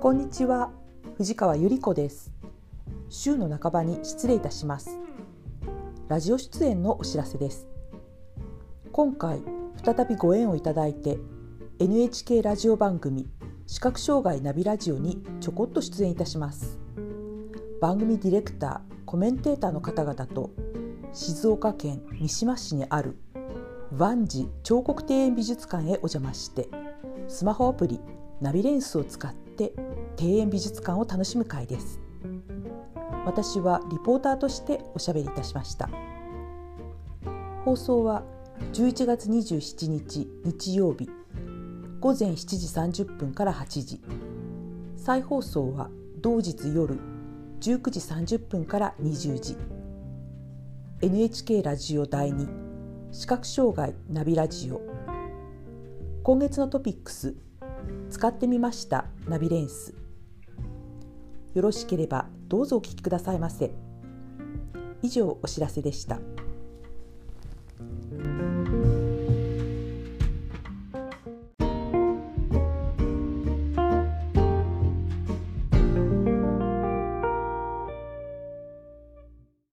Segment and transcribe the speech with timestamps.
[0.00, 0.70] こんにちは。
[1.16, 2.30] 藤川ゆり子です。
[3.08, 4.96] 週の半ばに失礼いたします。
[6.06, 7.66] ラジオ出演のお知らせです。
[8.92, 9.42] 今回
[9.84, 11.18] 再びご縁をいただいて
[11.80, 13.26] NHK ラジオ番組
[13.66, 16.78] 視覚障害ナビラジオにちょこっと出演いたします。
[17.80, 20.52] 番組ディレクターコメンテーターの方々と
[21.12, 23.18] 静岡県三島市にある
[23.90, 26.68] 万事彫刻庭園美術館へお邪魔して
[27.26, 27.98] スマホアプリ
[28.40, 29.47] ナビレンスを使って
[30.20, 32.00] 庭園美術館を楽しむ会です。
[33.26, 35.90] 私はリポーターとしておしゃべりいたしました。
[37.64, 38.22] 放送は
[38.72, 41.10] 11月27日日曜日
[42.00, 44.00] 午前7時30分から8時。
[44.96, 46.98] 再放送は同日夜
[47.60, 49.56] 19時30分から20時。
[51.00, 52.48] NHK ラジオ第2
[53.12, 54.80] 視覚障害ナビラジオ。
[56.22, 57.34] 今月のトピックス
[58.10, 59.06] 使ってみました。
[59.28, 59.94] ナビレンス。
[61.54, 63.70] よろしければどうぞお聞きくださいませ。
[65.02, 66.18] 以上お知らせでした。